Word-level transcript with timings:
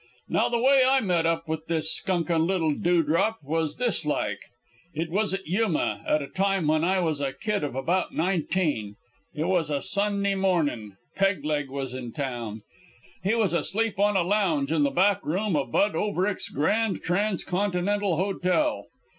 "Now, 0.27 0.49
the 0.49 0.57
way 0.57 0.83
I 0.83 0.99
met 0.99 1.27
up 1.27 1.47
with 1.47 1.67
this 1.67 1.93
skunkin' 1.95 2.47
little 2.47 2.71
dewdrop 2.71 3.37
was 3.43 3.75
this 3.77 4.03
like 4.03 4.39
It 4.95 5.11
was 5.11 5.31
at 5.35 5.45
Yuma, 5.45 6.01
at 6.07 6.23
a 6.23 6.27
time 6.27 6.65
when 6.65 6.83
I 6.83 6.99
was 6.99 7.21
a 7.21 7.33
kid 7.33 7.63
of 7.63 7.75
about 7.75 8.11
nineteen. 8.11 8.95
It 9.35 9.43
was 9.43 9.69
a 9.69 9.79
Sunday 9.79 10.33
mornin'; 10.33 10.97
Peg 11.15 11.45
leg 11.45 11.69
was 11.69 11.93
in 11.93 12.13
town. 12.13 12.63
He 13.21 13.35
was 13.35 13.53
asleep 13.53 13.99
on 13.99 14.17
a 14.17 14.23
lounge 14.23 14.71
in 14.71 14.81
the 14.81 14.89
back 14.89 15.23
room 15.23 15.55
o' 15.55 15.65
Bud 15.65 15.93
Overick's 15.95 16.49
Grand 16.49 17.03
Transcontinental 17.03 18.15
Hotel. 18.17 18.87